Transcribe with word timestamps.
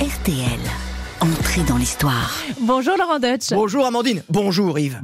RTL. 0.00 0.60
Entrée 1.20 1.62
dans 1.66 1.76
l'histoire. 1.76 2.32
Bonjour 2.60 2.96
Laurent 2.96 3.18
Deutsch. 3.18 3.50
Bonjour 3.50 3.84
Amandine. 3.84 4.22
Bonjour 4.28 4.78
Yves. 4.78 5.00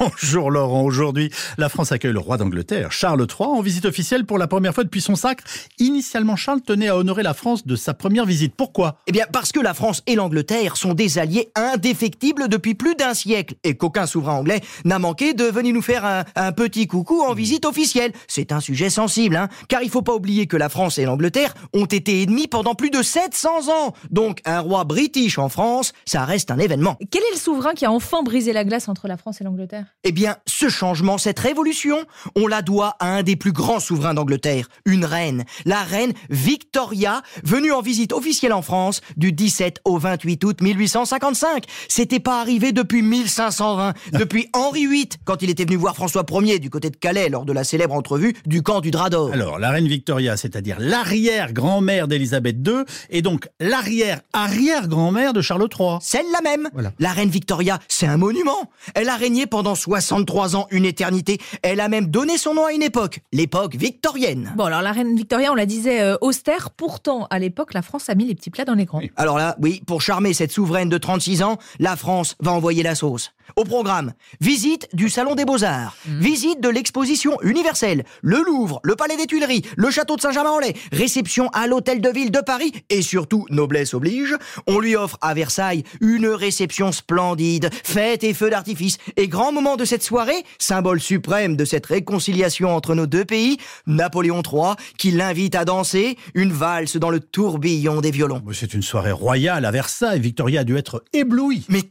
Bonjour 0.00 0.50
Laurent. 0.50 0.82
Aujourd'hui, 0.82 1.30
la 1.56 1.68
France 1.68 1.90
accueille 1.90 2.12
le 2.12 2.20
roi 2.20 2.36
d'Angleterre, 2.36 2.92
Charles 2.92 3.26
III, 3.28 3.48
en 3.48 3.60
visite 3.60 3.84
officielle 3.84 4.24
pour 4.26 4.38
la 4.38 4.46
première 4.46 4.72
fois 4.72 4.84
depuis 4.84 5.00
son 5.00 5.16
sacre. 5.16 5.42
Initialement, 5.78 6.36
Charles 6.36 6.60
tenait 6.60 6.88
à 6.88 6.96
honorer 6.96 7.24
la 7.24 7.34
France 7.34 7.66
de 7.66 7.74
sa 7.74 7.94
première 7.94 8.24
visite. 8.24 8.54
Pourquoi? 8.54 9.00
Eh 9.08 9.12
bien, 9.12 9.26
parce 9.32 9.50
que 9.50 9.58
la 9.58 9.74
France 9.74 10.02
et 10.06 10.14
l'Angleterre 10.14 10.76
sont 10.76 10.94
des 10.94 11.18
alliés 11.18 11.50
indéfectibles 11.56 12.48
depuis 12.48 12.74
plus 12.74 12.94
d'un 12.94 13.12
siècle 13.12 13.54
et 13.64 13.76
qu'aucun 13.76 14.06
souverain 14.06 14.34
anglais 14.34 14.60
n'a 14.84 15.00
manqué 15.00 15.34
de 15.34 15.44
venir 15.44 15.74
nous 15.74 15.82
faire 15.82 16.04
un, 16.04 16.24
un 16.36 16.52
petit 16.52 16.86
coucou 16.86 17.22
en 17.22 17.34
visite 17.34 17.64
officielle. 17.64 18.12
C'est 18.28 18.52
un 18.52 18.60
sujet 18.60 18.90
sensible, 18.90 19.34
hein, 19.34 19.48
car 19.68 19.82
il 19.82 19.90
faut 19.90 20.02
pas 20.02 20.14
oublier 20.14 20.46
que 20.46 20.56
la 20.56 20.68
France 20.68 20.98
et 20.98 21.06
l'Angleterre 21.06 21.54
ont 21.72 21.86
été 21.86 22.22
ennemis 22.22 22.46
pendant 22.46 22.76
plus 22.76 22.90
de 22.90 23.02
700 23.02 23.68
ans. 23.68 23.94
Donc, 24.10 24.42
un 24.44 24.60
roi 24.60 24.84
british 24.84 25.38
en 25.38 25.48
France, 25.48 25.92
ça 26.04 26.24
reste 26.24 26.52
un 26.52 26.58
événement. 26.58 26.96
Quel 27.10 27.22
est 27.22 27.32
le 27.32 27.38
souverain 27.38 27.74
qui 27.74 27.84
a 27.84 27.90
enfin 27.90 28.22
brisé 28.22 28.52
la 28.52 28.64
glace 28.64 28.88
entre 28.88 29.08
la 29.08 29.16
France 29.16 29.40
et 29.40 29.44
l'Angleterre? 29.44 29.87
Eh 30.04 30.12
bien, 30.12 30.36
ce 30.46 30.68
changement, 30.68 31.18
cette 31.18 31.40
révolution, 31.40 31.98
on 32.36 32.46
la 32.46 32.62
doit 32.62 32.94
à 33.00 33.08
un 33.08 33.24
des 33.24 33.34
plus 33.34 33.50
grands 33.50 33.80
souverains 33.80 34.14
d'Angleterre, 34.14 34.68
une 34.84 35.04
reine, 35.04 35.44
la 35.64 35.82
reine 35.82 36.12
Victoria, 36.30 37.22
venue 37.42 37.72
en 37.72 37.82
visite 37.82 38.12
officielle 38.12 38.52
en 38.52 38.62
France 38.62 39.00
du 39.16 39.32
17 39.32 39.80
au 39.84 39.98
28 39.98 40.44
août 40.44 40.60
1855. 40.62 41.64
C'était 41.88 42.20
pas 42.20 42.40
arrivé 42.40 42.70
depuis 42.70 43.02
1520, 43.02 43.94
depuis 44.12 44.48
Henri 44.52 44.86
VIII, 44.86 45.08
quand 45.24 45.42
il 45.42 45.50
était 45.50 45.64
venu 45.64 45.76
voir 45.76 45.96
François 45.96 46.24
Ier 46.30 46.60
du 46.60 46.70
côté 46.70 46.90
de 46.90 46.96
Calais 46.96 47.28
lors 47.28 47.44
de 47.44 47.52
la 47.52 47.64
célèbre 47.64 47.94
entrevue 47.94 48.36
du 48.46 48.62
camp 48.62 48.80
du 48.80 48.92
Drap 48.92 49.10
d'Or. 49.10 49.32
Alors, 49.32 49.58
la 49.58 49.70
reine 49.70 49.88
Victoria, 49.88 50.36
c'est-à-dire 50.36 50.76
l'arrière-grand-mère 50.78 52.06
d'Élisabeth 52.06 52.56
II, 52.64 52.84
et 53.10 53.20
donc 53.20 53.48
l'arrière-arrière-grand-mère 53.58 55.32
de 55.32 55.40
Charles 55.40 55.68
III. 55.76 55.98
Celle-là 56.00 56.40
même. 56.44 56.68
Voilà. 56.72 56.92
La 57.00 57.12
reine 57.12 57.30
Victoria, 57.30 57.80
c'est 57.88 58.06
un 58.06 58.16
monument. 58.16 58.70
Elle 58.94 59.08
a 59.08 59.16
régné 59.16 59.46
pendant 59.46 59.74
63 59.78 60.56
ans, 60.56 60.66
une 60.70 60.84
éternité. 60.84 61.38
Elle 61.62 61.80
a 61.80 61.88
même 61.88 62.08
donné 62.08 62.36
son 62.36 62.54
nom 62.54 62.66
à 62.66 62.72
une 62.72 62.82
époque, 62.82 63.20
l'époque 63.32 63.76
victorienne. 63.76 64.52
Bon, 64.56 64.64
alors 64.64 64.82
la 64.82 64.92
reine 64.92 65.16
Victoria, 65.16 65.52
on 65.52 65.54
la 65.54 65.66
disait 65.66 66.00
euh, 66.00 66.16
austère. 66.20 66.70
Pourtant, 66.70 67.26
à 67.30 67.38
l'époque, 67.38 67.74
la 67.74 67.82
France 67.82 68.08
a 68.08 68.14
mis 68.14 68.26
les 68.26 68.34
petits 68.34 68.50
plats 68.50 68.64
dans 68.64 68.74
les 68.74 68.84
grands. 68.84 69.00
Alors 69.16 69.38
là, 69.38 69.56
oui, 69.60 69.82
pour 69.86 70.02
charmer 70.02 70.32
cette 70.32 70.52
souveraine 70.52 70.88
de 70.88 70.98
36 70.98 71.42
ans, 71.42 71.58
la 71.78 71.96
France 71.96 72.36
va 72.40 72.52
envoyer 72.52 72.82
la 72.82 72.94
sauce. 72.94 73.32
Au 73.56 73.64
programme, 73.64 74.12
visite 74.40 74.88
du 74.92 75.08
Salon 75.08 75.34
des 75.34 75.44
Beaux-Arts, 75.44 75.96
visite 76.06 76.60
de 76.60 76.68
l'exposition 76.68 77.40
universelle, 77.42 78.04
le 78.22 78.42
Louvre, 78.42 78.80
le 78.82 78.94
Palais 78.94 79.16
des 79.16 79.26
Tuileries, 79.26 79.62
le 79.76 79.90
Château 79.90 80.16
de 80.16 80.20
Saint-Germain-en-Laye, 80.20 80.74
réception 80.92 81.48
à 81.52 81.66
l'Hôtel 81.66 82.00
de 82.00 82.08
Ville 82.10 82.30
de 82.30 82.40
Paris 82.40 82.72
et 82.90 83.02
surtout, 83.02 83.46
noblesse 83.50 83.94
oblige, 83.94 84.36
on 84.66 84.78
lui 84.78 84.96
offre 84.96 85.18
à 85.20 85.34
Versailles 85.34 85.84
une 86.00 86.28
réception 86.28 86.92
splendide, 86.92 87.70
fête 87.84 88.24
et 88.24 88.34
feux 88.34 88.50
d'artifice. 88.50 88.98
Et 89.16 89.28
grand 89.28 89.52
moment 89.52 89.76
de 89.76 89.84
cette 89.84 90.02
soirée, 90.02 90.44
symbole 90.58 91.00
suprême 91.00 91.56
de 91.56 91.64
cette 91.64 91.86
réconciliation 91.86 92.74
entre 92.74 92.94
nos 92.94 93.06
deux 93.06 93.24
pays, 93.24 93.58
Napoléon 93.86 94.42
III 94.42 94.74
qui 94.96 95.10
l'invite 95.10 95.54
à 95.54 95.64
danser 95.64 96.16
une 96.34 96.52
valse 96.52 96.96
dans 96.96 97.10
le 97.10 97.20
tourbillon 97.20 98.00
des 98.00 98.10
violons. 98.10 98.42
Mais 98.46 98.54
C'est 98.54 98.74
une 98.74 98.82
soirée 98.82 99.12
royale 99.12 99.64
à 99.64 99.70
Versailles. 99.70 100.20
Victoria 100.20 100.60
a 100.60 100.64
dû 100.64 100.76
être 100.76 101.04
éblouie. 101.12 101.64
Mais 101.68 101.82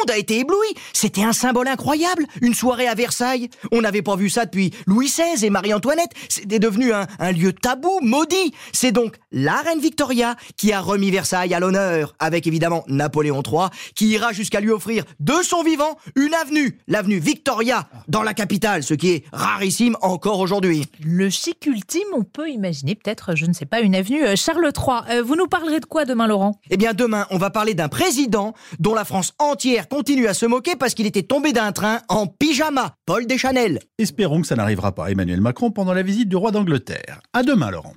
monde 0.00 0.10
a 0.10 0.18
été 0.18 0.38
ébloui. 0.40 0.68
C'était 0.92 1.22
un 1.22 1.32
symbole 1.32 1.68
incroyable, 1.68 2.26
une 2.40 2.54
soirée 2.54 2.88
à 2.88 2.94
Versailles. 2.94 3.50
On 3.72 3.80
n'avait 3.80 4.02
pas 4.02 4.16
vu 4.16 4.30
ça 4.30 4.44
depuis 4.44 4.72
Louis 4.86 5.06
XVI 5.06 5.44
et 5.44 5.50
Marie-Antoinette. 5.50 6.10
C'était 6.28 6.58
devenu 6.58 6.92
un, 6.92 7.06
un 7.18 7.32
lieu 7.32 7.52
tabou, 7.52 8.00
maudit. 8.02 8.52
C'est 8.72 8.92
donc 8.92 9.16
la 9.32 9.56
reine 9.56 9.80
Victoria 9.80 10.36
qui 10.56 10.72
a 10.72 10.80
remis 10.80 11.10
Versailles 11.10 11.54
à 11.54 11.60
l'honneur, 11.60 12.14
avec 12.18 12.46
évidemment 12.46 12.84
Napoléon 12.88 13.42
III, 13.42 13.68
qui 13.94 14.08
ira 14.08 14.32
jusqu'à 14.32 14.60
lui 14.60 14.70
offrir 14.70 15.04
de 15.20 15.34
son 15.42 15.62
vivant 15.62 15.98
une 16.16 16.34
avenue, 16.34 16.78
l'avenue 16.86 17.18
Victoria, 17.18 17.88
dans 18.08 18.22
la 18.22 18.34
capitale, 18.34 18.82
ce 18.82 18.94
qui 18.94 19.10
est 19.10 19.24
rarissime 19.32 19.96
encore 20.00 20.40
aujourd'hui. 20.40 20.86
Le 21.04 21.30
chic 21.30 21.66
ultime, 21.66 22.08
on 22.16 22.22
peut 22.24 22.48
imaginer 22.48 22.94
peut-être, 22.94 23.34
je 23.34 23.46
ne 23.46 23.52
sais 23.52 23.66
pas, 23.66 23.80
une 23.80 23.94
avenue 23.94 24.24
euh, 24.24 24.36
Charles 24.36 24.70
III. 24.76 25.18
Euh, 25.18 25.22
vous 25.22 25.36
nous 25.36 25.46
parlerez 25.46 25.80
de 25.80 25.86
quoi 25.86 26.04
demain, 26.04 26.26
Laurent? 26.26 26.60
Eh 26.70 26.76
bien, 26.76 26.94
demain, 26.94 27.26
on 27.30 27.38
va 27.38 27.50
parler 27.50 27.74
d'un 27.74 27.88
président 27.88 28.54
dont 28.78 28.94
la 28.94 29.04
France 29.04 29.34
entière 29.38 29.87
continue 29.88 30.28
à 30.28 30.34
se 30.34 30.46
moquer 30.46 30.76
parce 30.76 30.94
qu'il 30.94 31.06
était 31.06 31.22
tombé 31.22 31.52
d'un 31.52 31.72
train 31.72 32.00
en 32.08 32.26
pyjama. 32.26 32.94
Paul 33.06 33.26
Deschanel. 33.26 33.80
Espérons 33.98 34.42
que 34.42 34.46
ça 34.46 34.56
n'arrivera 34.56 34.94
pas 34.94 35.06
à 35.06 35.10
Emmanuel 35.10 35.40
Macron 35.40 35.70
pendant 35.70 35.94
la 35.94 36.02
visite 36.02 36.28
du 36.28 36.36
roi 36.36 36.50
d'Angleterre. 36.50 37.20
À 37.32 37.42
demain, 37.42 37.70
Laurent. 37.70 37.94